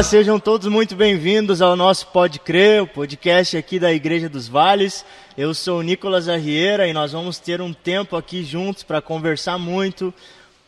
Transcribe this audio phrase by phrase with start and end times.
[0.00, 4.48] Olá, sejam todos muito bem-vindos ao nosso Pode Crer, o podcast aqui da Igreja dos
[4.48, 5.04] Vales.
[5.36, 9.58] Eu sou o Nicolas Arrieira e nós vamos ter um tempo aqui juntos para conversar
[9.58, 10.12] muito,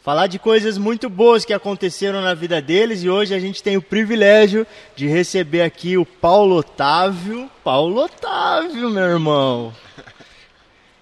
[0.05, 3.75] falar de coisas muito boas que aconteceram na vida deles e hoje a gente tem
[3.75, 7.51] o privilégio de receber aqui o Paulo Otávio.
[7.65, 9.73] Paulo Otávio, meu irmão.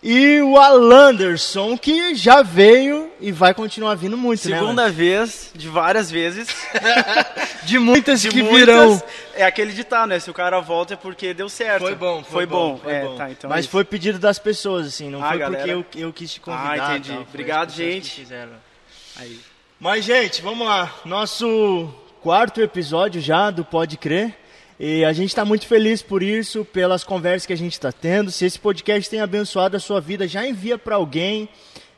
[0.00, 4.90] E o Alanderson, que já veio e vai continuar vindo muito, Segunda né?
[4.90, 6.48] vez, de várias vezes.
[7.64, 9.02] de muitas de que muitas, virão.
[9.34, 10.18] É aquele ditado, né?
[10.18, 11.82] Se o cara volta é porque deu certo.
[11.82, 12.80] Foi bom, foi, foi bom.
[12.82, 13.16] foi é, bom.
[13.16, 15.64] Tá, então Mas é foi pedido das pessoas, assim, não Ah, foi galera.
[15.64, 16.72] porque eu, eu quis te convidar.
[16.72, 17.12] Ah, entendi.
[17.12, 18.26] tal, Obrigado, gente.
[19.78, 20.94] Mas, gente, vamos lá.
[21.04, 24.36] Nosso quarto episódio já do Pode Crer.
[24.82, 28.30] E a gente está muito feliz por isso, pelas conversas que a gente está tendo.
[28.30, 31.50] Se esse podcast tem abençoado a sua vida, já envia para alguém.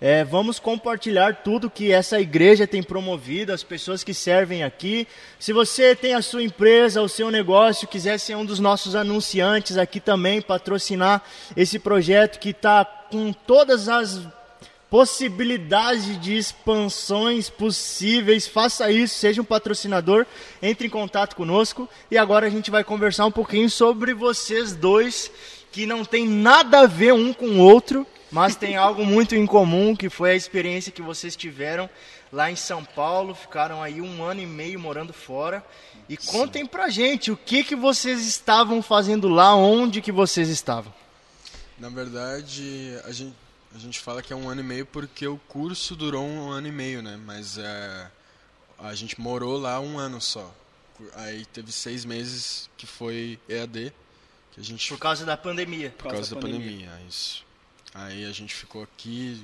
[0.04, 5.06] É, vamos compartilhar tudo que essa igreja tem promovido, as pessoas que servem aqui.
[5.38, 9.78] Se você tem a sua empresa, o seu negócio, quiser ser um dos nossos anunciantes
[9.78, 11.22] aqui também, patrocinar
[11.56, 14.26] esse projeto que está com todas as
[14.90, 20.26] possibilidade de expansões possíveis, faça isso, seja um patrocinador,
[20.60, 21.88] entre em contato conosco.
[22.10, 25.30] E agora a gente vai conversar um pouquinho sobre vocês dois,
[25.70, 29.46] que não tem nada a ver um com o outro, mas tem algo muito em
[29.46, 31.88] comum, que foi a experiência que vocês tiveram
[32.32, 35.64] lá em São Paulo, ficaram aí um ano e meio morando fora.
[36.08, 40.92] E contem pra gente o que, que vocês estavam fazendo lá, onde que vocês estavam.
[41.78, 43.34] Na verdade, a gente,
[43.74, 46.68] a gente fala que é um ano e meio porque o curso durou um ano
[46.68, 47.20] e meio, né?
[47.24, 48.10] Mas é,
[48.78, 50.52] a gente morou lá um ano só.
[51.16, 53.92] Aí teve seis meses que foi EAD,
[54.52, 55.94] que a gente Por causa da pandemia.
[55.98, 57.44] por causa da pandemia, isso.
[57.94, 59.42] Aí a gente ficou aqui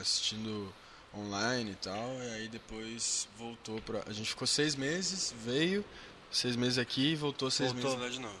[0.00, 0.72] assistindo
[1.14, 4.02] online e tal, e aí depois voltou pra.
[4.06, 5.84] A gente ficou seis meses, veio,
[6.30, 7.96] seis meses aqui e voltou seis Voltou.
[7.98, 8.40] meses lá de novo.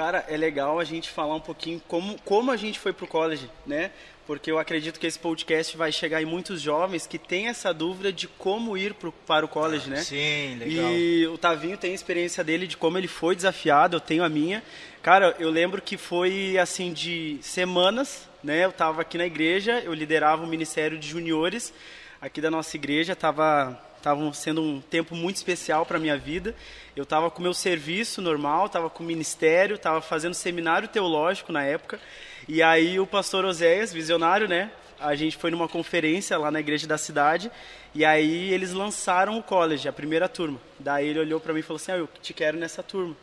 [0.00, 3.50] Cara, é legal a gente falar um pouquinho como, como a gente foi pro college,
[3.66, 3.90] né?
[4.26, 8.10] Porque eu acredito que esse podcast vai chegar em muitos jovens que têm essa dúvida
[8.10, 9.98] de como ir pro, para o college, né?
[9.98, 10.90] Sim, legal.
[10.90, 14.28] E o Tavinho tem a experiência dele de como ele foi desafiado, eu tenho a
[14.30, 14.62] minha.
[15.02, 18.64] Cara, eu lembro que foi assim de semanas, né?
[18.64, 21.74] Eu tava aqui na igreja, eu liderava o ministério de juniores
[22.22, 26.54] aqui da nossa igreja, tava tava sendo um tempo muito especial para minha vida.
[26.96, 31.62] Eu tava com meu serviço normal, tava com o ministério, tava fazendo seminário teológico na
[31.62, 32.00] época.
[32.48, 34.70] E aí o pastor Oséias, visionário, né?
[34.98, 37.50] A gente foi numa conferência lá na igreja da cidade
[37.94, 40.60] e aí eles lançaram o college, a primeira turma.
[40.78, 43.16] Daí ele olhou para mim e falou assim: ah, "Eu te quero nessa turma".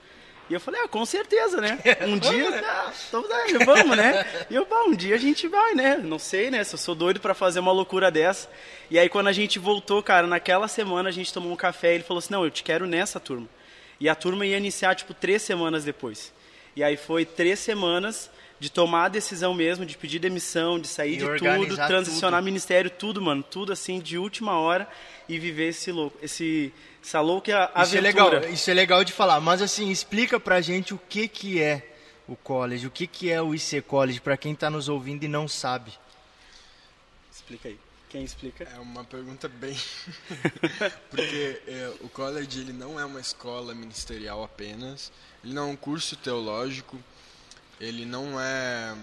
[0.50, 1.80] E eu falei: "Ah, com certeza, né?
[2.08, 4.26] Um dia, é, vamos, né?".
[4.50, 5.98] E eu, "Bom, um dia a gente vai, né?
[5.98, 6.64] Não sei, né?
[6.64, 8.50] Se eu sou doido para fazer uma loucura dessa".
[8.90, 11.96] E aí quando a gente voltou, cara, naquela semana a gente tomou um café e
[11.96, 13.48] ele falou assim: "Não, eu te quero nessa turma".
[14.00, 16.32] E a turma ia iniciar tipo três semanas depois.
[16.76, 18.30] E aí foi três semanas
[18.60, 22.46] de tomar a decisão mesmo, de pedir demissão, de sair E de tudo, transicionar tudo.
[22.46, 24.88] ministério, tudo, mano, tudo assim de última hora
[25.30, 26.74] e viver esse louco, esse
[27.04, 27.52] essa louca
[27.84, 28.40] Isso é aventura.
[28.40, 31.94] legal, isso é legal de falar, mas assim, explica pra gente o que que é
[32.28, 35.28] o college, o que que é o IC College pra quem tá nos ouvindo e
[35.28, 35.94] não sabe.
[37.32, 37.80] Explica aí.
[38.10, 38.64] Quem explica?
[38.64, 39.78] É uma pergunta bem.
[41.10, 45.12] Porque é, o college ele não é uma escola ministerial apenas,
[45.44, 46.98] ele não é um curso teológico,
[47.80, 48.96] ele não é.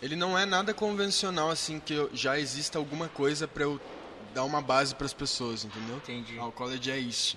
[0.00, 3.80] Ele não é nada convencional assim que eu- já exista alguma coisa para eu
[4.32, 5.96] dar uma base para as pessoas, entendeu?
[5.96, 6.38] Entendi.
[6.38, 7.36] Ah, o college é isso.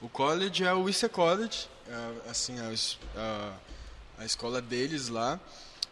[0.00, 2.72] O college é o IC College, é, assim, a,
[3.20, 3.52] a,
[4.18, 5.40] a escola deles lá,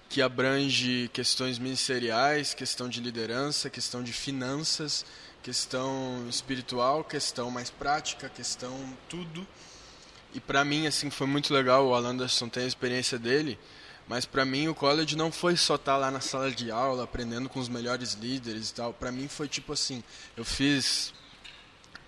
[0.09, 5.05] que abrange questões ministeriais, questão de liderança, questão de finanças,
[5.43, 8.73] questão espiritual, questão mais prática, questão
[9.09, 9.45] tudo.
[10.37, 13.59] E para mim, assim, foi muito legal, o Alan Anderson tem a experiência dele,
[14.07, 17.49] mas para mim o college não foi só estar lá na sala de aula, aprendendo
[17.49, 18.93] com os melhores líderes e tal.
[18.93, 20.05] Para mim foi tipo assim,
[20.37, 21.15] eu fiz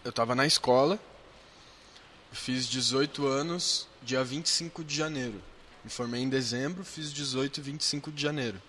[0.04, 1.00] eu estava na escola,
[2.30, 5.42] fiz 18 anos, dia 25 de janeiro.
[5.82, 8.60] Me formei em dezembro, fiz 18 e 25 de janeiro.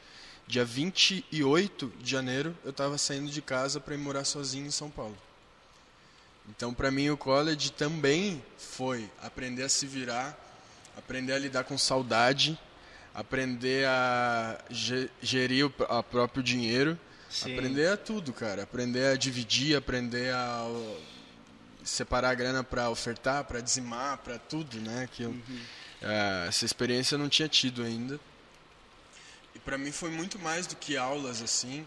[0.48, 4.90] Dia 28 de janeiro, eu estava saindo de casa para ir morar sozinho em São
[4.90, 5.18] Paulo.
[6.50, 10.38] Então, para mim, o college também foi aprender a se virar,
[10.98, 12.58] aprender a lidar com saudade,
[13.14, 16.98] aprender a ge- gerir o a próprio dinheiro,
[17.30, 17.54] Sim.
[17.54, 18.64] aprender a tudo, cara.
[18.64, 20.66] Aprender a dividir, aprender a
[21.84, 25.08] separar a grana para ofertar, para dizimar, para tudo, né?
[25.14, 25.36] Que eu,
[26.02, 28.20] eh, essa experiência eu não tinha tido ainda.
[29.56, 31.86] E para mim foi muito mais do que aulas assim.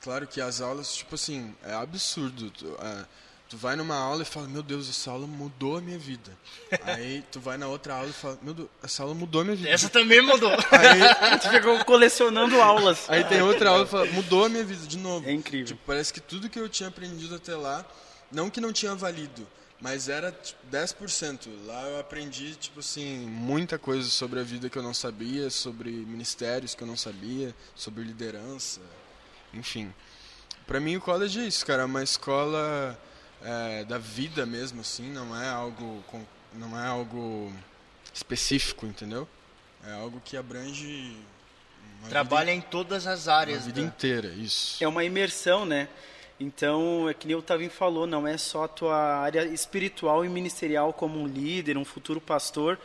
[0.00, 2.50] Claro que as aulas, tipo assim, é absurdo.
[2.80, 3.04] Ah,
[3.50, 6.30] Tu vai numa aula e fala, meu Deus, essa aula mudou a minha vida.
[6.86, 9.56] Aí tu vai na outra aula e fala, meu Deus, essa aula mudou a minha
[9.56, 9.68] vida.
[9.68, 10.52] Essa também mudou.
[10.70, 11.00] Aí,
[11.42, 13.10] Tu ficou colecionando aulas.
[13.10, 15.28] aí tem outra aula e fala, mudou a minha vida de novo.
[15.28, 15.66] É incrível.
[15.66, 17.84] Tipo, parece que tudo que eu tinha aprendido até lá,
[18.30, 19.44] não que não tinha valido,
[19.80, 21.48] mas era tipo, 10%.
[21.66, 25.90] Lá eu aprendi, tipo assim, muita coisa sobre a vida que eu não sabia, sobre
[25.90, 28.80] ministérios que eu não sabia, sobre liderança,
[29.52, 29.92] enfim.
[30.68, 32.96] Pra mim o college é isso, cara, é uma escola
[33.42, 37.52] é, da vida mesmo, assim, não é algo, com- não é algo
[38.12, 39.26] específico, entendeu?
[39.86, 41.16] É algo que abrange
[42.00, 43.58] uma Trabalha em todas as vida, áreas.
[43.60, 44.82] uma vida da- inteira, isso.
[44.82, 45.88] É uma imersão, né?
[46.38, 50.28] Então, é que nem o Tavinho falou, não é só a tua área espiritual e
[50.28, 52.78] ministerial como um líder, um futuro pastor,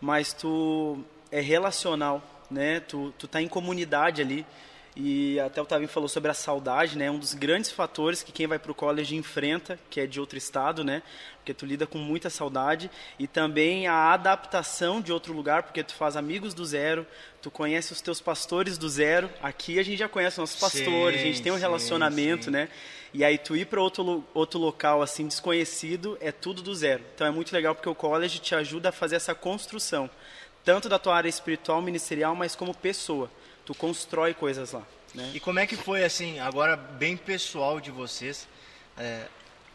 [0.00, 2.78] mas tu é relacional, né?
[2.80, 4.46] Tu, tu tá em comunidade ali.
[5.02, 7.10] E até o Tavinho falou sobre a saudade, né?
[7.10, 10.36] Um dos grandes fatores que quem vai para o college enfrenta, que é de outro
[10.36, 11.02] estado, né?
[11.38, 12.90] Porque tu lida com muita saudade.
[13.18, 17.06] E também a adaptação de outro lugar, porque tu faz amigos do zero,
[17.40, 19.30] tu conhece os teus pastores do zero.
[19.42, 22.50] Aqui a gente já conhece nossos pastores, a gente tem um sim, relacionamento, sim.
[22.50, 22.68] né?
[23.14, 27.02] E aí tu ir para outro, outro local assim desconhecido é tudo do zero.
[27.14, 30.10] Então é muito legal porque o college te ajuda a fazer essa construção,
[30.62, 33.30] tanto da tua área espiritual, ministerial, mas como pessoa.
[33.70, 34.82] Tu constrói coisas lá,
[35.14, 35.30] né?
[35.32, 38.48] E como é que foi, assim, agora bem pessoal de vocês,
[38.98, 39.28] é,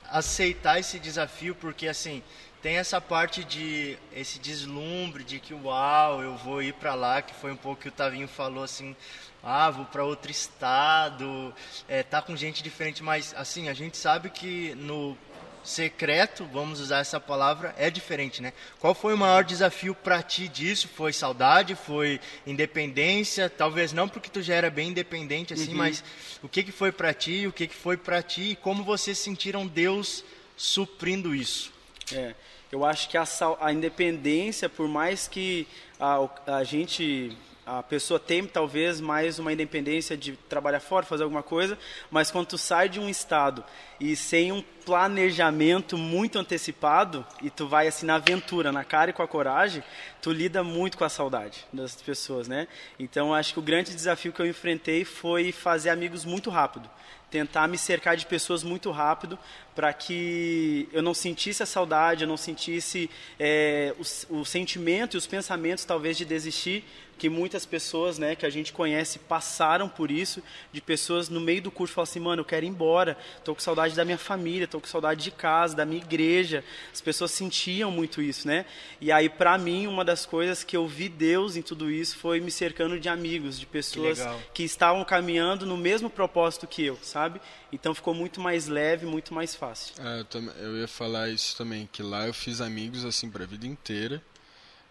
[0.10, 1.56] aceitar esse desafio?
[1.56, 2.22] Porque, assim,
[2.62, 7.34] tem essa parte de, esse deslumbre de que, uau, eu vou ir para lá, que
[7.34, 8.94] foi um pouco que o Tavinho falou, assim,
[9.42, 11.56] ah, vou para outro estado,
[11.88, 15.18] é, tá com gente diferente, mas, assim, a gente sabe que no
[15.66, 18.54] secreto, vamos usar essa palavra, é diferente, né?
[18.80, 20.88] Qual foi o maior desafio para ti disso?
[20.88, 21.76] Foi saudade?
[21.76, 23.50] Foi independência?
[23.50, 26.04] Talvez não porque tu já era bem independente assim, mas
[26.44, 27.48] o que que foi para ti?
[27.48, 28.52] O que que foi para ti?
[28.52, 30.24] E como vocês sentiram Deus
[30.56, 31.74] suprindo isso?
[32.14, 32.36] É,
[32.72, 33.26] eu acho que a,
[33.60, 35.68] a independência, por mais que
[36.00, 37.36] a, a gente,
[37.66, 41.78] a pessoa tem talvez mais uma independência de trabalhar fora, fazer alguma coisa,
[42.12, 43.64] mas quando tu sai de um estado
[44.00, 49.14] e sem um planejamento muito antecipado e tu vai assim na aventura, na cara e
[49.14, 49.84] com a coragem,
[50.22, 52.68] tu lida muito com a saudade das pessoas, né?
[53.00, 56.88] Então acho que o grande desafio que eu enfrentei foi fazer amigos muito rápido
[57.36, 59.38] tentar me cercar de pessoas muito rápido
[59.76, 65.18] para que eu não sentisse a saudade, eu não sentisse é, o, o sentimento e
[65.18, 66.86] os pensamentos talvez de desistir,
[67.18, 71.62] que muitas pessoas, né, que a gente conhece passaram por isso, de pessoas no meio
[71.62, 74.68] do curso falam assim, mano, eu quero ir embora, tô com saudade da minha família,
[74.68, 76.64] tô com saudade de casa, da minha igreja.
[76.94, 78.66] As pessoas sentiam muito isso, né?
[79.00, 82.40] E aí para mim uma das coisas que eu vi Deus em tudo isso foi
[82.42, 84.40] me cercando de amigos, de pessoas legal.
[84.54, 87.25] que estavam caminhando no mesmo propósito que eu, sabe?
[87.72, 89.94] Então ficou muito mais leve, muito mais fácil.
[90.00, 93.46] É, eu, tam- eu ia falar isso também, que lá eu fiz amigos assim pra
[93.46, 94.22] vida inteira.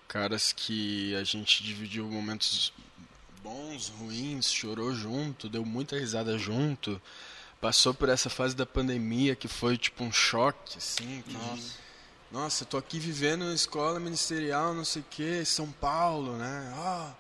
[0.09, 2.73] Caras que a gente dividiu momentos
[3.43, 7.01] bons, ruins, chorou junto, deu muita risada junto.
[7.61, 11.23] Passou por essa fase da pandemia que foi tipo um choque, assim.
[11.27, 11.85] que- Nossa.
[12.31, 16.73] Nossa, eu tô aqui vivendo em escola ministerial, não sei o que, São Paulo, né?
[16.77, 17.15] Ah,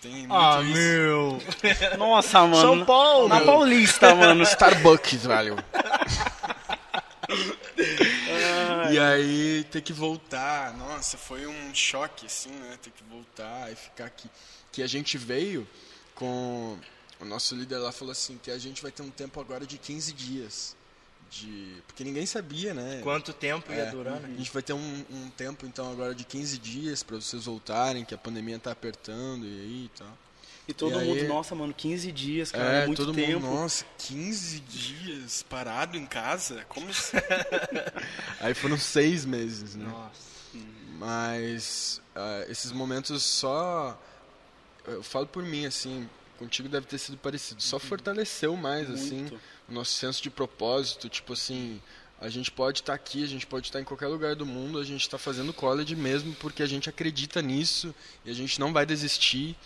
[0.00, 0.72] tem muito Ah, isso.
[0.72, 1.42] meu!
[1.98, 2.60] Nossa, mano.
[2.60, 3.28] São Paulo!
[3.28, 4.42] Na Paulista, mano.
[4.42, 5.56] Starbucks, velho.
[8.90, 12.78] e aí ter que voltar, nossa, foi um choque assim, né?
[12.82, 14.28] Ter que voltar e ficar aqui.
[14.72, 15.68] Que a gente veio
[16.14, 16.78] com
[17.20, 19.76] o nosso líder lá falou assim que a gente vai ter um tempo agora de
[19.76, 20.76] 15 dias
[21.30, 23.00] de porque ninguém sabia, né?
[23.02, 24.34] Quanto tempo ia É, durar, A né?
[24.38, 28.14] gente vai ter um, um tempo então agora de 15 dias para vocês voltarem, que
[28.14, 30.18] a pandemia tá apertando e aí e tal.
[30.66, 33.40] E todo E mundo, aí- nossa, mano, 15 dias, cara, É, muito todo tempo.
[33.40, 36.64] mundo, nossa, 15 dias parado em casa?
[36.68, 37.16] Como assim?
[38.40, 39.86] Aí foram seis meses, né?
[39.86, 40.28] Nossa.
[40.98, 43.98] Mas ah, esses momentos só.
[44.86, 46.08] Eu falo por mim, assim,
[46.38, 47.62] contigo deve ter sido parecido.
[47.62, 49.40] Só fortaleceu mais, assim, Muito.
[49.68, 51.08] o nosso senso de propósito.
[51.08, 51.80] Tipo assim,
[52.20, 54.84] a gente pode estar aqui, a gente pode estar em qualquer lugar do mundo, a
[54.84, 58.86] gente está fazendo college mesmo porque a gente acredita nisso e a gente não vai
[58.86, 59.56] desistir.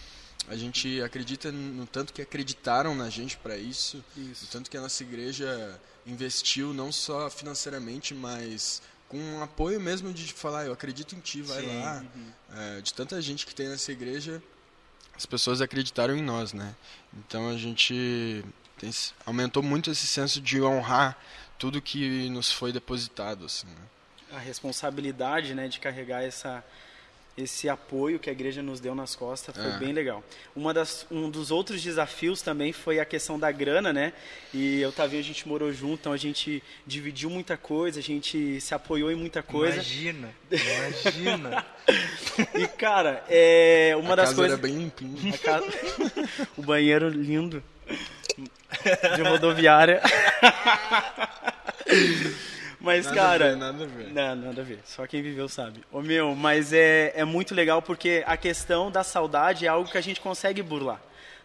[0.48, 4.44] A gente acredita no tanto que acreditaram na gente para isso, Isso.
[4.44, 10.12] no tanto que a nossa igreja investiu não só financeiramente, mas com um apoio mesmo
[10.12, 11.78] de falar, eu acredito em ti, vai Sim.
[11.78, 12.04] lá.
[12.56, 14.42] É, de tanta gente que tem nessa igreja,
[15.22, 16.74] as pessoas acreditaram em nós, né?
[17.16, 18.44] Então a gente
[18.76, 18.90] tem
[19.24, 21.16] aumentou muito esse senso de honrar
[21.56, 23.68] tudo que nos foi depositado, assim.
[23.68, 24.36] Né?
[24.36, 26.64] A responsabilidade, né, de carregar essa
[27.36, 29.76] esse apoio que a igreja nos deu nas costas foi É.
[29.78, 30.22] bem legal.
[30.54, 34.12] Uma das, um dos outros desafios também foi a questão da grana, né?
[34.52, 38.60] E eu Tavinho, a gente morou junto, então a gente dividiu muita coisa, a gente
[38.60, 39.74] se apoiou em muita coisa.
[39.76, 41.66] Imagina, imagina.
[42.54, 44.58] E, cara, é uma a das casa coisas...
[44.58, 45.34] era bem limpinha.
[45.34, 45.66] A casa-
[46.56, 47.62] o banheiro lindo
[49.16, 50.02] de rodoviária.
[52.82, 53.44] Mas, Nada cara.
[53.46, 54.12] a ver, nada a ver.
[54.12, 54.80] Não, nada a ver.
[54.84, 55.80] Só quem viveu sabe.
[55.92, 59.96] Ô meu, mas é, é muito legal porque a questão da saudade é algo que
[59.96, 61.00] a gente consegue burlar.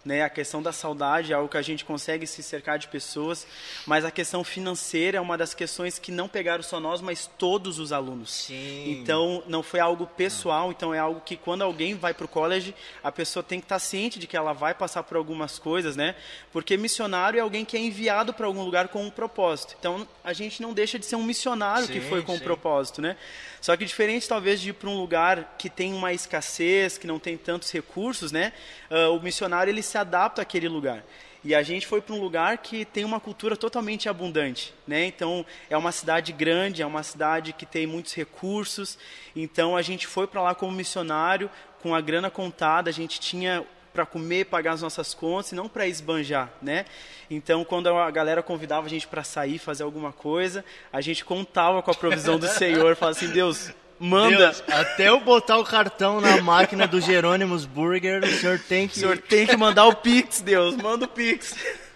[0.07, 0.23] Né?
[0.23, 3.45] A questão da saudade é algo que a gente consegue se cercar de pessoas,
[3.85, 7.77] mas a questão financeira é uma das questões que não pegaram só nós, mas todos
[7.77, 8.31] os alunos.
[8.31, 8.89] Sim.
[8.89, 12.73] Então, não foi algo pessoal, então é algo que quando alguém vai para o college,
[13.03, 16.15] a pessoa tem que estar ciente de que ela vai passar por algumas coisas, né?
[16.53, 19.75] Porque missionário é alguém que é enviado para algum lugar com um propósito.
[19.77, 22.45] Então, a gente não deixa de ser um missionário que Sim, foi com um sim.
[22.45, 23.17] propósito, né?
[23.59, 27.19] Só que diferente talvez de ir para um lugar que tem uma escassez, que não
[27.19, 28.53] tem tantos recursos, né?
[28.89, 31.03] Ah, o missionário ele se adapta àquele lugar.
[31.43, 35.05] E a gente foi para um lugar que tem uma cultura totalmente abundante, né?
[35.05, 38.97] Então é uma cidade grande, é uma cidade que tem muitos recursos.
[39.35, 41.49] Então a gente foi para lá como missionário,
[41.81, 45.67] com a grana contada, a gente tinha para comer, pagar as nossas contas, e não
[45.67, 46.85] para esbanjar, né?
[47.31, 50.63] Então, quando a galera convidava a gente para sair, fazer alguma coisa,
[50.93, 55.19] a gente contava com a provisão do Senhor, falava assim: Deus, manda, Deus, até eu
[55.19, 58.99] botar o cartão na máquina do Jerônimos Burger, o senhor tem o que.
[58.99, 61.55] Senhor tem que mandar o Pix, Deus, manda o Pix.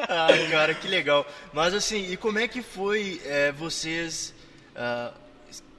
[0.00, 1.26] Ah, cara, que legal.
[1.54, 4.34] Mas assim, e como é que foi é, vocês,
[4.76, 5.14] ah,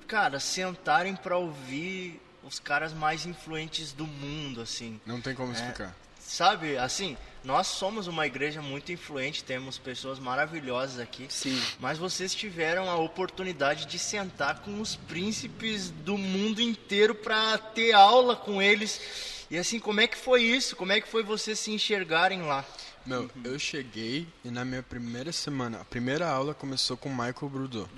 [0.07, 4.99] cara, sentarem pra ouvir os caras mais influentes do mundo, assim?
[5.05, 5.95] Não tem como explicar.
[6.19, 11.27] Sabe, assim, nós somos uma igreja muito influente, temos pessoas maravilhosas aqui.
[11.29, 11.61] Sim.
[11.79, 17.93] Mas vocês tiveram a oportunidade de sentar com os príncipes do mundo inteiro para ter
[17.93, 19.45] aula com eles.
[19.49, 20.75] E assim, como é que foi isso?
[20.75, 22.65] Como é que foi vocês se enxergarem lá?
[23.05, 27.49] Meu, eu cheguei e na minha primeira semana, a primeira aula começou com o Michael
[27.49, 27.89] Brudot.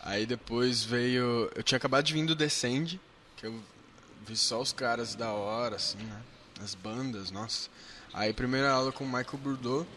[0.00, 1.50] Aí depois veio.
[1.54, 3.00] Eu tinha acabado de vir do Descend,
[3.36, 3.62] que eu
[4.26, 6.20] vi só os caras da hora, assim, né?
[6.60, 7.68] As bandas, nossa.
[8.12, 9.88] Aí primeira aula com o Michael Brudot.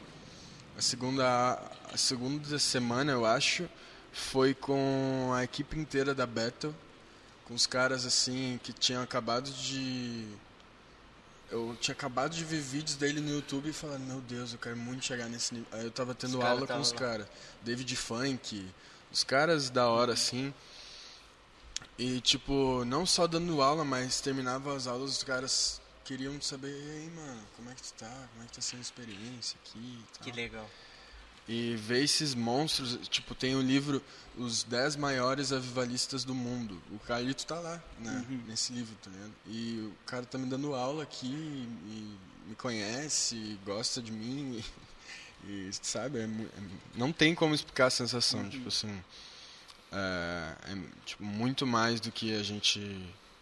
[0.78, 3.70] A segunda, a segunda semana, eu acho,
[4.12, 6.74] foi com a equipe inteira da Battle.
[7.46, 10.28] Com os caras, assim, que tinham acabado de.
[11.52, 14.76] Eu tinha acabado de ver vídeos dele no YouTube e falar, meu Deus, eu quero
[14.76, 15.70] muito chegar nesse nível.
[15.72, 17.28] Aí eu tava tendo Os aula com os caras.
[17.62, 18.66] David Funk,
[19.12, 20.54] os caras da hora, assim.
[21.98, 26.92] E, tipo, não só dando aula, mas terminava as aulas, os caras queriam saber, e
[26.92, 28.28] aí, mano, como é que tu tá?
[28.32, 30.36] Como é que tá sendo a experiência aqui e tal.
[30.36, 30.70] legal.
[31.48, 34.02] E ver esses monstros, tipo, tem o livro
[34.36, 36.82] Os 10 Maiores Avivalistas do Mundo.
[36.92, 39.34] O Carlito tá lá, né, nesse livro, tá ligado?
[39.46, 44.64] E o cara tá me dando aula aqui, e me conhece, gosta de mim,
[45.44, 46.30] e, e, sabe, é é-
[46.96, 49.04] não tem como explicar a sensação, tipo assim,
[49.92, 52.80] é, é, tipo, muito mais do que a gente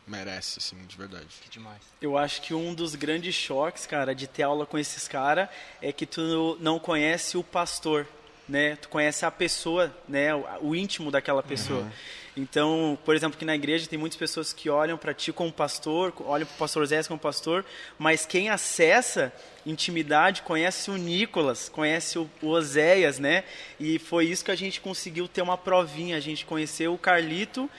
[0.07, 1.27] merece, assim, de verdade.
[1.41, 1.81] Que demais.
[2.01, 5.49] Eu acho que um dos grandes choques, cara, de ter aula com esses caras
[5.81, 8.07] é que tu não conhece o pastor,
[8.47, 8.75] né?
[8.75, 10.33] Tu conhece a pessoa, né?
[10.35, 11.89] O, o íntimo daquela pessoa.
[12.35, 16.11] Então, por exemplo, aqui na igreja tem muitas pessoas que olham para ti como pastor,
[16.25, 17.63] olham para o pastor Zé como pastor,
[17.97, 19.31] mas quem acessa
[19.65, 23.43] intimidade conhece o Nicolas, conhece o, o Oséias, né?
[23.79, 27.69] E foi isso que a gente conseguiu ter uma provinha, a gente conheceu o Carlito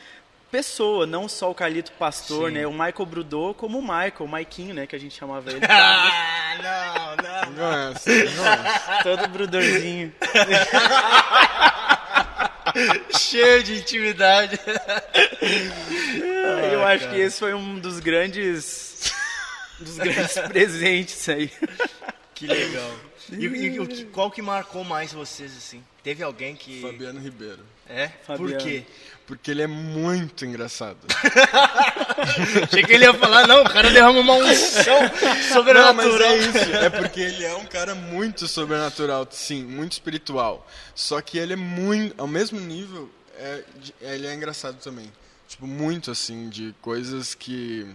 [0.55, 2.55] pessoa, não só o Carlito pastor, Sim.
[2.55, 2.65] né?
[2.65, 4.87] O Michael Brudot como o Michael, o Maiquinho, né?
[4.87, 5.61] Que a gente chamava ele.
[6.57, 7.51] Ah, não, não.
[7.91, 9.03] Nossa, nossa.
[9.03, 10.13] Todo brudorzinho.
[13.19, 14.61] Cheio de intimidade.
[16.73, 19.13] Eu acho que esse foi um dos grandes.
[19.81, 21.51] dos grandes presentes aí.
[22.37, 22.93] Que legal.
[23.39, 25.83] E, e o que- qual que marcou mais vocês, assim?
[26.03, 26.81] Teve alguém que...
[26.83, 27.61] Fabiano Ribeiro.
[27.89, 28.09] É?
[28.09, 28.63] Por Fabiano.
[28.63, 28.85] quê?
[29.27, 30.99] Porque ele é muito engraçado.
[32.63, 36.29] Achei que ele ia falar, não, o cara derrama uma unção Não, mas sobrenatural.
[36.33, 36.59] é isso.
[36.59, 40.67] É porque ele é um cara muito sobrenatural, sim, muito espiritual.
[40.95, 43.63] Só que ele é muito, ao mesmo nível, é,
[44.01, 45.11] ele é engraçado também.
[45.49, 47.87] Tipo, muito assim, de coisas que.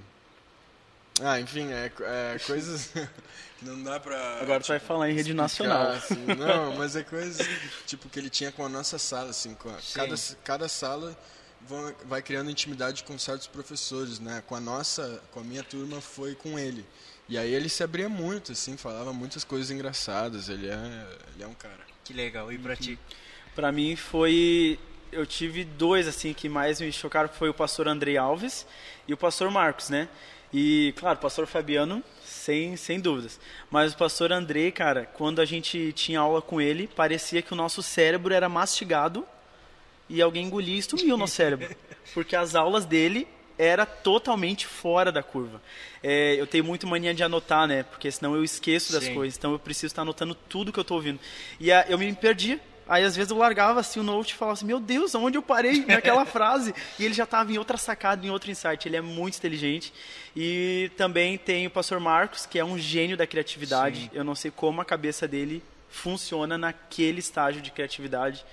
[1.22, 1.92] Ah, enfim, é,
[2.34, 3.08] é coisas que
[3.66, 4.40] não dá pra.
[4.42, 5.92] Agora tu vai falar em rede explicar, nacional.
[5.92, 6.26] assim.
[6.38, 7.46] Não, mas é coisas
[7.86, 11.18] tipo que ele tinha com a nossa sala, assim, com a- cada, cada sala
[11.68, 14.42] vão- vai criando intimidade com certos professores, né?
[14.48, 16.86] Com a nossa, com a minha turma foi com ele.
[17.28, 20.48] E aí ele se abria muito, assim, falava muitas coisas engraçadas.
[20.50, 21.80] Ele é, ele é um cara.
[22.04, 22.52] Que legal.
[22.52, 22.98] E pra ti?
[23.56, 24.80] Pra mim foi
[25.12, 28.66] eu tive dois assim que mais me chocaram, foi o pastor Andrei Alves
[29.08, 30.08] e o pastor Marcos, né?
[30.54, 33.40] E, claro, o pastor Fabiano, sem, sem dúvidas.
[33.70, 37.56] Mas o pastor Andrei, cara, quando a gente tinha aula com ele, parecia que o
[37.56, 39.26] nosso cérebro era mastigado
[40.10, 41.70] e alguém engolia e sumiu no cérebro.
[42.14, 43.28] Porque as aulas dele
[43.60, 45.62] era totalmente fora da curva.
[46.02, 47.84] É, eu tenho muito mania de anotar, né?
[47.84, 49.14] Porque senão eu esqueço das Sim.
[49.14, 49.38] coisas.
[49.38, 51.20] Então eu preciso estar anotando tudo que eu estou ouvindo.
[51.60, 52.60] E a, eu me perdia.
[52.90, 55.42] Aí às vezes eu largava assim o note e falava assim, meu Deus, aonde eu
[55.44, 56.74] parei naquela frase?
[56.98, 58.88] E ele já estava em outra sacada, em outro insight.
[58.88, 59.94] Ele é muito inteligente.
[60.36, 64.02] E também tem o pastor Marcos, que é um gênio da criatividade.
[64.02, 64.10] Sim.
[64.12, 68.44] Eu não sei como a cabeça dele funciona naquele estágio de criatividade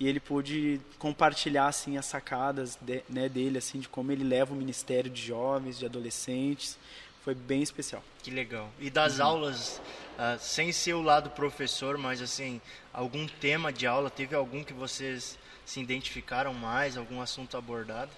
[0.00, 4.52] e ele pôde compartilhar assim as sacadas de- né, dele assim de como ele leva
[4.52, 6.76] o ministério de jovens, de adolescentes.
[7.24, 8.02] Foi bem especial.
[8.22, 8.70] Que legal.
[8.78, 9.80] E das aulas,
[10.18, 12.60] ah, sem ser o lado professor, mas assim,
[12.94, 15.36] algum tema de aula, teve algum que vocês
[15.66, 18.10] se identificaram mais, algum assunto abordado?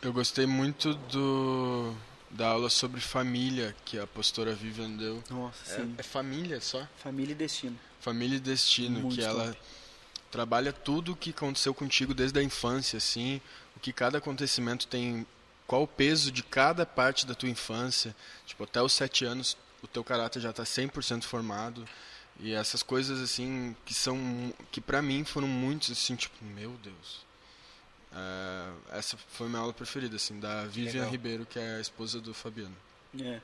[0.00, 1.94] Eu gostei muito do
[2.30, 5.24] da aula sobre família que a pastora Vivian deu.
[5.30, 5.94] Nossa, É, sim.
[5.96, 6.86] é família só?
[7.02, 7.78] Família e destino.
[8.00, 9.58] Família e Destino, Muito que ela top.
[10.30, 13.40] trabalha tudo o que aconteceu contigo desde a infância, assim,
[13.76, 15.26] o que cada acontecimento tem,
[15.66, 18.14] qual o peso de cada parte da tua infância.
[18.46, 21.84] Tipo, até os sete anos o teu caráter já está 100% formado.
[22.40, 27.26] E essas coisas, assim, que são, que pra mim foram muitos, assim, tipo, meu Deus.
[28.12, 31.10] É, essa foi a minha aula preferida, assim, da Vivian Legal.
[31.10, 32.76] Ribeiro, que é a esposa do Fabiano.
[33.20, 33.40] É.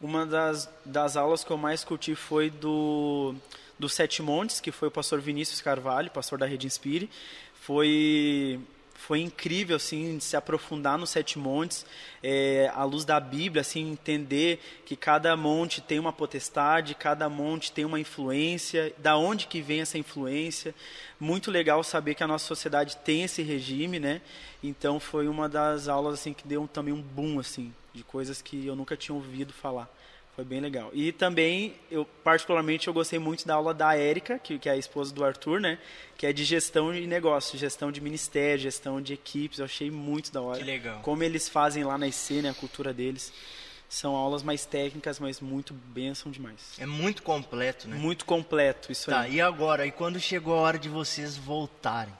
[0.00, 3.34] Uma das, das aulas que eu mais curti foi do,
[3.78, 7.08] do Sete Montes, que foi o pastor Vinícius Carvalho, pastor da Rede Inspire.
[7.60, 8.58] Foi,
[9.02, 11.84] foi incrível, assim, se aprofundar nos Sete Montes,
[12.22, 17.72] é, à luz da Bíblia, assim, entender que cada monte tem uma potestade, cada monte
[17.72, 20.72] tem uma influência, da onde que vem essa influência.
[21.18, 24.20] Muito legal saber que a nossa sociedade tem esse regime, né?
[24.62, 28.64] Então foi uma das aulas assim que deu também um boom assim de coisas que
[28.64, 29.92] eu nunca tinha ouvido falar.
[30.34, 30.90] Foi bem legal.
[30.94, 34.76] E também, eu particularmente, eu gostei muito da aula da Érica, que, que é a
[34.76, 35.78] esposa do Arthur, né?
[36.16, 39.58] Que é de gestão de negócio, gestão de ministério, gestão de equipes.
[39.58, 40.58] Eu achei muito da hora.
[40.58, 41.00] Que legal.
[41.02, 42.48] Como eles fazem lá na IC, né?
[42.48, 43.30] A cultura deles.
[43.90, 46.76] São aulas mais técnicas, mas muito bênção demais.
[46.78, 47.94] É muito completo, né?
[47.94, 49.34] Muito completo isso Tá, aí.
[49.34, 49.84] e agora?
[49.86, 52.14] E quando chegou a hora de vocês voltarem?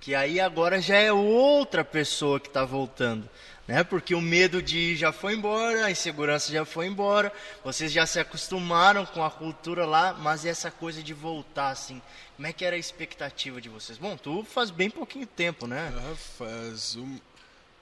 [0.00, 3.28] Que aí agora já é outra pessoa que está voltando,
[3.66, 3.82] né?
[3.82, 7.32] Porque o medo de ir já foi embora, a insegurança já foi embora,
[7.64, 12.00] vocês já se acostumaram com a cultura lá, mas essa coisa de voltar, assim,
[12.36, 13.98] como é que era a expectativa de vocês?
[13.98, 15.92] Bom, tu faz bem pouquinho tempo, né?
[15.96, 17.18] Ah, faz um...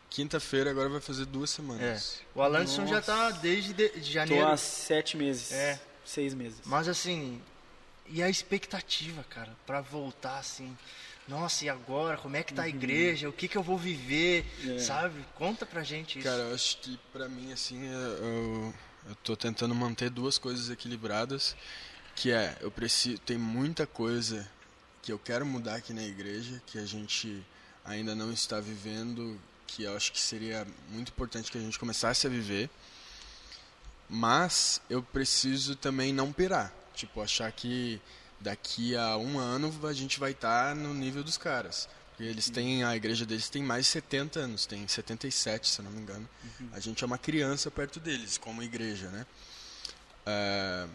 [0.09, 1.57] Quinta-feira agora vai fazer duas É.
[1.57, 2.21] semanas.
[2.35, 3.13] O Alanson já Nossa.
[3.13, 4.47] tá desde de- de Tô janeiro.
[4.47, 5.51] há sete meses.
[5.51, 5.79] É.
[6.05, 6.61] Seis meses.
[6.65, 7.43] Mas assim,
[8.07, 10.77] e a expectativa, cara, pra voltar assim?
[11.27, 12.17] Nossa, e agora?
[12.19, 13.29] Como é que tá a igreja?
[13.29, 14.45] O que que eu vou viver?
[14.67, 14.79] É.
[14.79, 15.25] Sabe?
[15.35, 16.29] Conta pra gente isso.
[16.29, 18.75] Cara, eu acho que pra mim, assim, eu,
[19.09, 21.57] eu tô tentando manter duas coisas equilibradas,
[22.15, 24.49] que é, eu preciso, tem muita coisa
[25.03, 27.45] que eu quero mudar aqui na igreja, que a gente
[27.85, 32.27] ainda não está vivendo, que eu acho que seria muito importante que a gente começasse
[32.27, 32.71] a viver,
[34.09, 38.01] mas eu preciso também não pirar, tipo, achar que
[38.45, 41.89] daqui a um ano a gente vai estar no nível dos caras.
[42.11, 45.85] Porque eles têm, a igreja deles tem mais de 70 anos, tem 77, se eu
[45.87, 46.29] não me engano.
[46.73, 49.27] A gente é uma criança perto deles, como igreja, né?
[50.27, 50.87] É,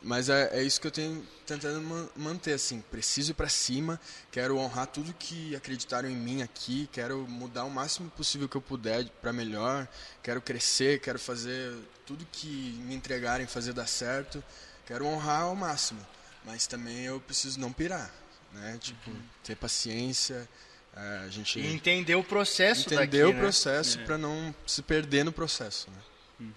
[0.00, 4.00] mas é, é isso que eu tenho tentando ma- manter, assim, preciso ir para cima,
[4.30, 8.60] quero honrar tudo que acreditaram em mim aqui, quero mudar o máximo possível que eu
[8.62, 9.88] puder para melhor,
[10.22, 11.74] quero crescer, quero fazer
[12.06, 14.42] tudo que me entregarem fazer dar certo,
[14.86, 16.00] quero honrar ao máximo,
[16.48, 18.10] mas também eu preciso não pirar,
[18.54, 18.78] né?
[18.80, 19.10] Tipo,
[19.44, 20.48] ter paciência,
[20.96, 23.38] é, a gente E entender o processo daqui, entender o né?
[23.38, 26.48] processo para não se perder no processo, né?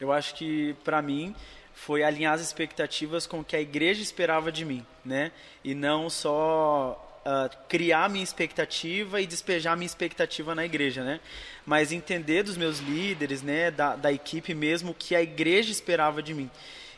[0.00, 1.32] Eu acho que para mim
[1.74, 5.30] foi alinhar as expectativas com o que a igreja esperava de mim, né?
[5.62, 11.20] E não só ah, criar minha expectativa e despejar minha expectativa na igreja, né?
[11.64, 16.20] Mas entender dos meus líderes, né, da, da equipe mesmo, o que a igreja esperava
[16.20, 16.50] de mim.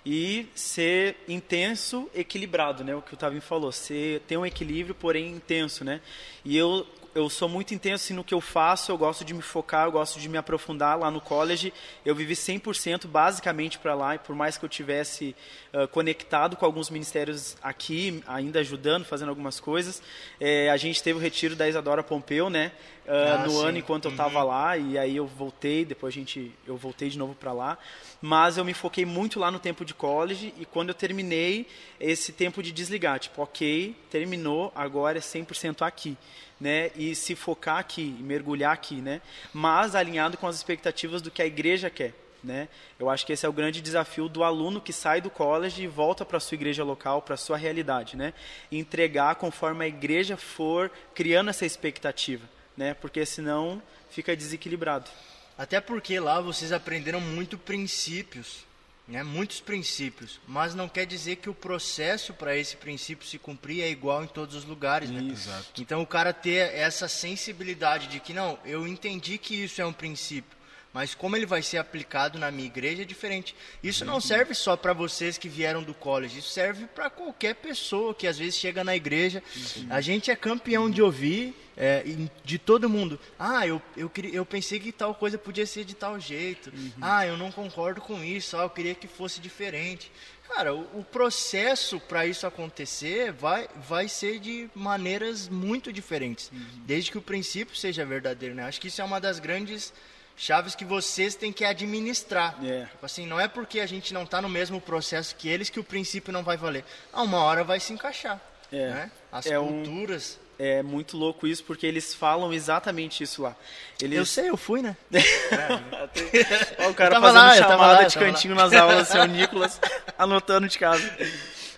[0.09, 2.95] E ser intenso, equilibrado, né?
[2.95, 6.01] O que o Tavim falou, ser, ter um equilíbrio, porém intenso, né?
[6.45, 9.40] E eu eu sou muito intenso assim, no que eu faço, eu gosto de me
[9.40, 11.73] focar, eu gosto de me aprofundar lá no college.
[12.05, 15.35] Eu vivi 100% basicamente para lá, e por mais que eu tivesse
[15.73, 20.03] uh, conectado com alguns ministérios aqui, ainda ajudando, fazendo algumas coisas,
[20.38, 22.73] é, a gente teve o retiro da Isadora Pompeu, né?
[23.07, 23.66] Uh, ah, no sim.
[23.66, 24.49] ano enquanto eu estava uhum.
[24.49, 27.79] lá, e aí eu voltei, depois a gente, eu voltei de novo para lá.
[28.21, 31.66] Mas eu me foquei muito lá no tempo de college, e quando eu terminei
[32.01, 36.16] esse tempo de desligar, tipo, ok, terminou, agora é 100% aqui
[36.61, 39.21] né, e se focar aqui, mergulhar aqui, né,
[39.53, 42.14] mas alinhado com as expectativas do que a igreja quer.
[42.45, 42.69] Né?
[42.99, 45.88] Eu acho que esse é o grande desafio do aluno que sai do college e
[45.88, 48.33] volta para a sua igreja local, para a sua realidade, né?
[48.71, 52.95] entregar conforme a igreja for criando essa expectativa, né?
[52.95, 55.11] porque senão fica desequilibrado.
[55.57, 58.67] Até porque lá vocês aprenderam muito princípios
[59.09, 63.83] né, muitos princípios, mas não quer dizer que o processo para esse princípio se cumprir
[63.83, 65.11] é igual em todos os lugares.
[65.11, 65.31] Né?
[65.33, 65.81] Exato.
[65.81, 69.93] Então o cara ter essa sensibilidade de que não, eu entendi que isso é um
[69.93, 70.56] princípio,
[70.97, 73.55] mas como ele vai ser aplicado na minha igreja é diferente.
[73.83, 78.15] Isso não serve só para vocês que vieram do college, isso serve para qualquer pessoa
[78.15, 79.43] que às vezes chega na igreja.
[79.91, 82.03] A gente é campeão de ouvir é,
[82.43, 83.21] de todo mundo.
[83.39, 86.73] Ah, eu, eu, eu pensei que tal coisa podia ser de tal jeito.
[86.75, 86.93] Uhum.
[86.99, 88.57] Ah, eu não concordo com isso.
[88.57, 90.11] Ah, eu queria que fosse diferente.
[90.49, 96.85] Cara, o, o processo para isso acontecer vai, vai ser de maneiras muito diferentes, uhum.
[96.87, 98.55] desde que o princípio seja verdadeiro.
[98.55, 98.65] Né?
[98.65, 99.93] Acho que isso é uma das grandes
[100.37, 102.57] chaves que vocês têm que administrar.
[102.62, 102.90] Yeah.
[102.90, 105.81] Tipo assim, não é porque a gente não está no mesmo processo que eles que
[105.81, 106.85] o princípio não vai valer.
[107.12, 108.40] Ah, uma hora vai se encaixar.
[108.70, 108.90] É.
[108.90, 109.11] Né?
[109.33, 110.38] As é culturas.
[110.42, 113.55] Um é muito louco isso, porque eles falam exatamente isso lá.
[114.01, 114.16] Eles...
[114.16, 114.96] Eu sei, eu fui, né?
[116.79, 118.64] Olha o cara fazendo lá, chamada lá, de cantinho lá.
[118.64, 119.79] nas aulas, seu Nicolas,
[120.16, 121.03] anotando de casa.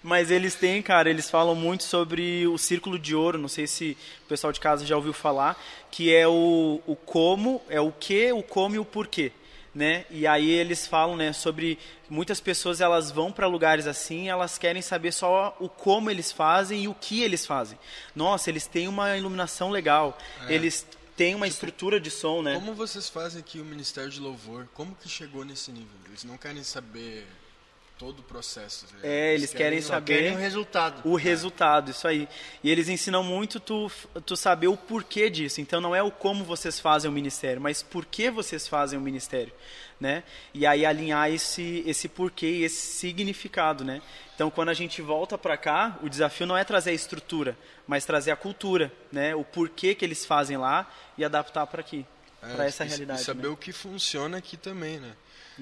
[0.02, 3.96] Mas eles têm, cara, eles falam muito sobre o círculo de ouro, não sei se
[4.24, 8.32] o pessoal de casa já ouviu falar, que é o, o como, é o que,
[8.32, 9.32] o como e o porquê
[9.74, 10.04] né?
[10.10, 11.78] E aí eles falam, né, sobre
[12.10, 16.82] muitas pessoas elas vão para lugares assim, elas querem saber só o como eles fazem
[16.82, 17.78] e o que eles fazem.
[18.14, 20.54] Nossa, eles têm uma iluminação legal, é.
[20.54, 20.84] eles
[21.16, 22.54] têm uma tipo, estrutura de som, né?
[22.54, 24.66] Como vocês fazem aqui o Ministério de Louvor?
[24.74, 25.96] Como que chegou nesse nível?
[26.08, 27.24] Eles não querem saber
[27.98, 28.86] todo o processo.
[28.94, 29.00] Né?
[29.02, 31.02] É, eles, eles querem, querem saber querem o resultado.
[31.04, 31.22] O é.
[31.22, 32.28] resultado, isso aí.
[32.62, 33.90] E eles ensinam muito tu,
[34.24, 35.60] tu saber o porquê disso.
[35.60, 39.02] Então não é o como vocês fazem o ministério, mas por que vocês fazem o
[39.02, 39.52] ministério,
[40.00, 40.22] né?
[40.54, 44.00] E aí alinhar esse esse porquê e esse significado, né?
[44.34, 48.04] Então quando a gente volta para cá, o desafio não é trazer a estrutura, mas
[48.04, 49.34] trazer a cultura, né?
[49.34, 52.06] O porquê que eles fazem lá e adaptar para aqui,
[52.40, 53.22] é, para essa realidade.
[53.22, 53.48] E saber né?
[53.48, 55.14] o que funciona aqui também, né?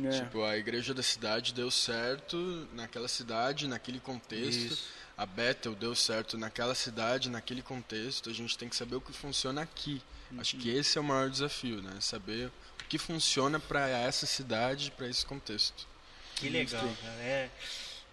[0.04, 0.11] É.
[0.11, 4.72] Tipo, a igreja da cidade deu certo naquela cidade, naquele contexto.
[4.72, 4.85] Isso.
[5.16, 8.28] A Bethel deu certo naquela cidade, naquele contexto.
[8.28, 10.02] A gente tem que saber o que funciona aqui.
[10.30, 10.40] Uhum.
[10.40, 11.98] Acho que esse é o maior desafio, né?
[12.00, 12.48] Saber
[12.80, 15.87] o que funciona para essa cidade, para esse contexto.
[16.35, 17.14] Que legal, cara.
[17.22, 17.50] É,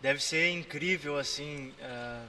[0.01, 1.73] deve ser incrível, assim.
[1.79, 2.27] Uh,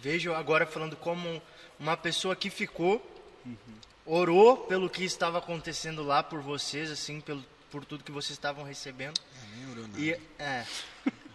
[0.00, 1.42] vejo agora falando como
[1.78, 3.04] uma pessoa que ficou,
[3.44, 3.56] uhum.
[4.06, 8.64] orou pelo que estava acontecendo lá por vocês, assim, pelo por tudo que vocês estavam
[8.64, 9.18] recebendo.
[9.18, 10.00] É, nem orou nada.
[10.00, 10.64] E, é,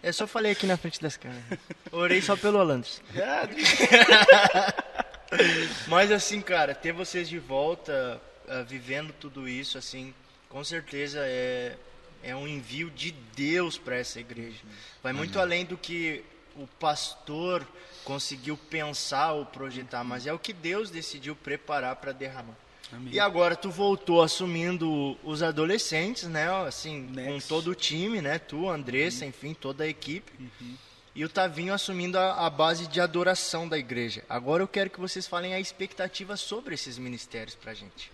[0.02, 1.44] eu só falei aqui na frente das câmeras.
[1.90, 3.02] Orei só pelo Holandres.
[5.88, 10.14] Mas assim, cara, ter vocês de volta, uh, vivendo tudo isso, assim,
[10.48, 11.76] com certeza é,
[12.22, 14.60] é um envio de Deus para essa igreja.
[15.02, 17.66] Vai muito além do que o pastor
[18.04, 22.56] conseguiu pensar ou projetar, mas é o que Deus decidiu preparar para derramar.
[22.92, 23.12] Amém.
[23.12, 26.48] E agora tu voltou assumindo os adolescentes, né?
[26.66, 27.32] Assim, Next.
[27.32, 28.38] com todo o time, né?
[28.38, 29.30] Tu, Andressa, uhum.
[29.30, 30.32] enfim, toda a equipe.
[30.38, 30.74] Uhum.
[31.14, 34.22] E o Tavinho assumindo a, a, base de adoração da igreja.
[34.28, 38.12] Agora eu quero que vocês falem a expectativa sobre esses ministérios pra gente.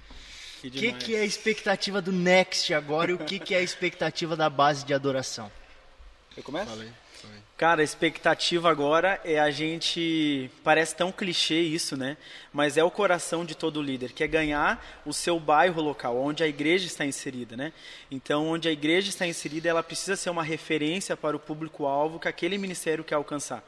[0.65, 3.63] O que, que, é a expectativa do Next agora e o que, que é a
[3.63, 5.51] expectativa da base de adoração?
[6.37, 6.71] Eu começo?
[6.71, 6.93] Falei.
[7.63, 10.51] Cara, a expectativa agora é a gente.
[10.65, 12.17] Parece tão clichê isso, né?
[12.53, 16.43] Mas é o coração de todo líder, que é ganhar o seu bairro local, onde
[16.43, 17.73] a igreja está inserida, né?
[18.11, 22.27] Então, onde a igreja está inserida, ela precisa ser uma referência para o público-alvo que
[22.27, 23.63] aquele ministério quer alcançar.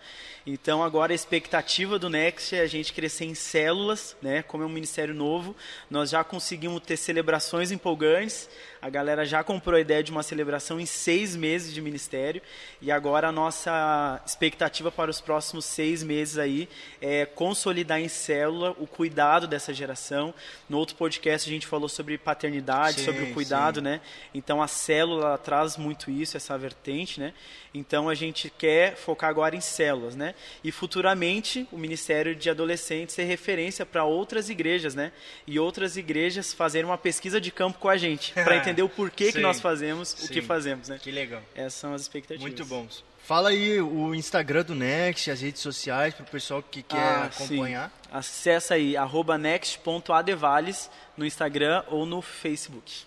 [0.44, 4.42] Então, agora a expectativa do Next é a gente crescer em células, né?
[4.42, 5.54] Como é um ministério novo,
[5.88, 8.48] nós já conseguimos ter celebrações empolgantes.
[8.84, 12.42] A galera já comprou a ideia de uma celebração em seis meses de ministério
[12.82, 16.68] e agora a nossa expectativa para os próximos seis meses aí
[17.00, 20.34] é consolidar em célula o cuidado dessa geração.
[20.68, 23.84] No outro podcast a gente falou sobre paternidade, Sim, sobre o cuidado, sim.
[23.84, 24.02] né?
[24.34, 27.32] Então a célula traz muito isso, essa vertente, né?
[27.72, 30.34] Então a gente quer focar agora em células, né?
[30.62, 35.10] E futuramente o Ministério de Adolescentes ser referência para outras igrejas, né?
[35.46, 39.26] E outras igrejas fazerem uma pesquisa de campo com a gente, para entender o porquê
[39.26, 39.40] que Sim.
[39.40, 40.46] nós fazemos o que Sim.
[40.46, 40.98] fazemos, né?
[41.00, 41.42] Que legal.
[41.54, 42.42] Essas são as expectativas.
[42.42, 43.04] Muito bons.
[43.24, 47.24] Fala aí o Instagram do Next, as redes sociais, para o pessoal que quer Ah,
[47.24, 47.88] acompanhar.
[47.88, 48.08] sim.
[48.12, 53.04] Acessa aí, arroba next.adevales no Instagram ou no Facebook.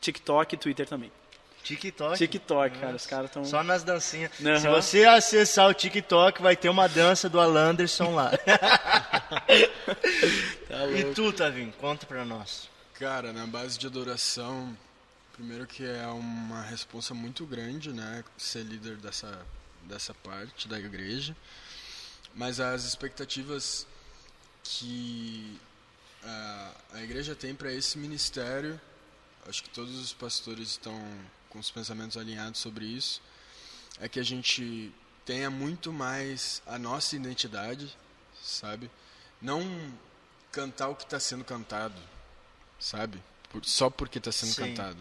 [0.00, 1.12] TikTok e Twitter também.
[1.62, 2.18] TikTok.
[2.18, 3.44] TikTok, cara, os caras estão...
[3.44, 4.32] Só nas dancinhas.
[4.44, 4.58] Aham.
[4.58, 8.32] Se você acessar o TikTok, vai ter uma dança do Alanderson lá.
[10.98, 12.68] e tu, Tavinho, conta pra nós.
[12.98, 14.76] Cara, na base de adoração,
[15.40, 19.46] primeiro que é uma responsa muito grande, né, ser líder dessa
[19.84, 21.34] dessa parte da igreja,
[22.34, 23.86] mas as expectativas
[24.62, 25.58] que
[26.22, 28.78] a, a igreja tem para esse ministério,
[29.48, 30.94] acho que todos os pastores estão
[31.48, 33.22] com os pensamentos alinhados sobre isso,
[33.98, 34.92] é que a gente
[35.24, 37.96] tenha muito mais a nossa identidade,
[38.42, 38.90] sabe?
[39.40, 39.62] Não
[40.52, 42.00] cantar o que está sendo cantado,
[42.78, 43.20] sabe?
[43.48, 44.66] Por- só porque está sendo Sim.
[44.66, 44.98] cantado.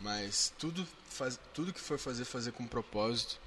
[0.00, 3.38] Mas tudo, faz, tudo que for fazer, fazer com propósito.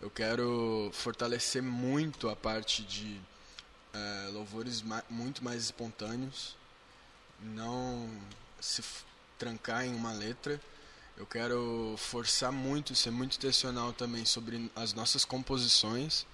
[0.00, 3.20] Eu quero fortalecer muito a parte de
[3.92, 6.56] eh, louvores ma- muito mais espontâneos.
[7.42, 8.08] Não
[8.60, 8.82] se
[9.38, 10.60] trancar em uma letra.
[11.16, 16.26] Eu quero forçar muito, ser muito intencional também sobre as nossas composições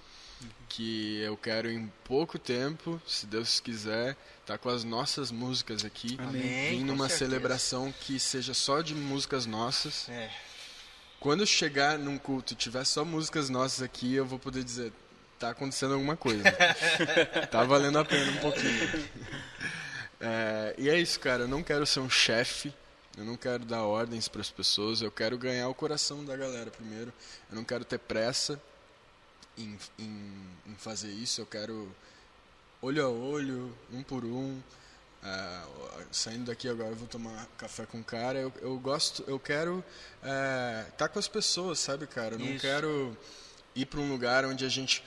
[0.69, 6.17] que eu quero em pouco tempo, se Deus quiser, estar com as nossas músicas aqui,
[6.19, 10.07] Amém, vir com numa celebração que seja só de músicas nossas.
[10.09, 10.29] É.
[11.19, 14.93] Quando chegar num culto e tiver só músicas nossas aqui, eu vou poder dizer,
[15.39, 16.43] tá acontecendo alguma coisa.
[17.49, 19.09] tá valendo a pena um pouquinho.
[20.19, 22.73] É, e é isso, cara, eu não quero ser um chefe,
[23.17, 26.69] eu não quero dar ordens para as pessoas, eu quero ganhar o coração da galera
[26.69, 27.11] primeiro.
[27.49, 28.61] Eu não quero ter pressa
[29.57, 31.93] em, em, em fazer isso, eu quero
[32.81, 34.61] olho a olho, um por um.
[35.23, 35.65] Ah,
[36.11, 38.39] saindo daqui agora eu vou tomar café com o cara.
[38.39, 39.83] Eu, eu gosto, eu quero
[40.21, 42.35] estar tá com as pessoas, sabe, cara?
[42.35, 42.61] Eu não Isso.
[42.61, 43.17] quero
[43.75, 45.03] ir para um lugar onde a gente.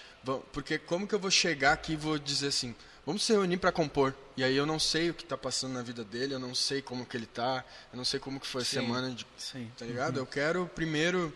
[0.53, 2.75] Porque como que eu vou chegar aqui e vou dizer assim,
[3.07, 4.15] vamos se reunir para compor.
[4.37, 6.83] E aí eu não sei o que está passando na vida dele, eu não sei
[6.83, 8.81] como que ele tá, eu não sei como que foi a Sim.
[8.81, 9.71] semana de Sim.
[9.77, 10.19] tá ligado?
[10.19, 11.33] Eu quero primeiro,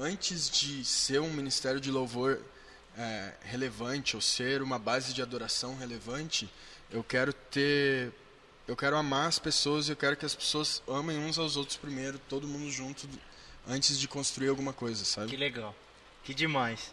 [0.00, 2.40] antes de ser um ministério de louvor
[2.96, 6.48] é, relevante ou ser uma base de adoração relevante,
[6.90, 8.10] eu quero ter,
[8.66, 11.76] eu quero amar as pessoas e eu quero que as pessoas amem uns aos outros
[11.76, 13.08] primeiro, todo mundo junto,
[13.68, 15.36] antes de construir alguma coisa, Que sabe?
[15.36, 15.74] legal.
[16.24, 16.92] Que demais.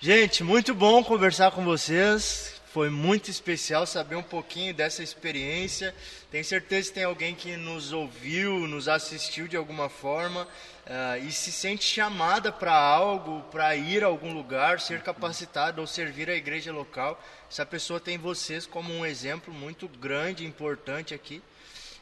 [0.00, 2.60] Gente, muito bom conversar com vocês.
[2.72, 5.94] Foi muito especial saber um pouquinho dessa experiência.
[6.30, 10.48] Tenho certeza que tem alguém que nos ouviu, nos assistiu de alguma forma
[10.86, 15.86] ah, e se sente chamada para algo, para ir a algum lugar, ser capacitado ou
[15.86, 17.22] servir a igreja local.
[17.50, 21.42] Essa pessoa tem vocês como um exemplo muito grande, importante aqui.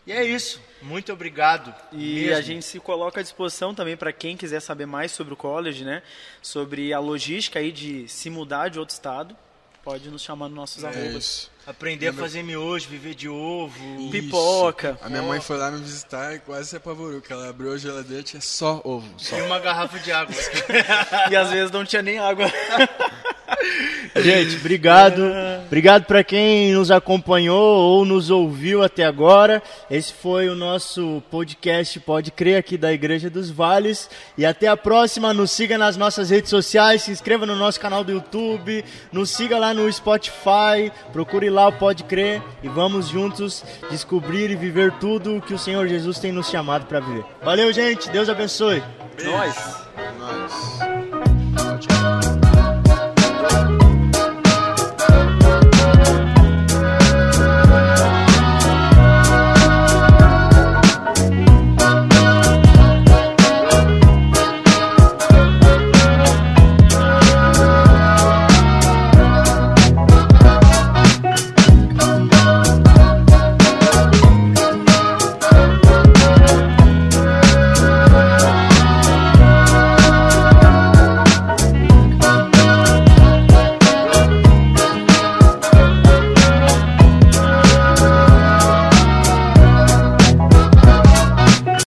[0.07, 0.63] E é isso.
[0.81, 1.75] Muito obrigado.
[1.91, 2.37] E mesmo.
[2.37, 5.85] a gente se coloca à disposição também para quem quiser saber mais sobre o college,
[5.85, 6.01] né?
[6.41, 9.37] Sobre a logística aí de se mudar de outro estado.
[9.83, 11.15] Pode nos chamar nos nossos É arrobas.
[11.25, 11.51] isso.
[11.67, 14.11] aprender a fazer miojo, viver de ovo.
[14.11, 14.99] Pipoca.
[15.01, 17.79] A minha mãe foi lá me visitar e quase se apavorou, que ela abriu a
[17.79, 19.09] geladeira e tinha só ovo.
[19.17, 19.39] Só.
[19.39, 20.35] E uma garrafa de água.
[21.31, 22.47] E às vezes não tinha nem água.
[24.17, 25.23] Gente, obrigado.
[25.67, 29.63] Obrigado para quem nos acompanhou ou nos ouviu até agora.
[29.91, 34.11] Esse foi o nosso podcast Pode Crer aqui da Igreja dos Vales.
[34.37, 35.33] E até a próxima.
[35.33, 39.59] Nos siga nas nossas redes sociais, se inscreva no nosso canal do YouTube, nos siga
[39.59, 45.37] lá no Spotify, procure lá o Pode Crer e vamos juntos descobrir e viver tudo
[45.37, 47.25] o que o Senhor Jesus tem nos chamado para viver.
[47.43, 48.11] Valeu, gente.
[48.11, 48.83] Deus abençoe.
[49.25, 49.87] Nós.
[50.19, 52.20] Nós.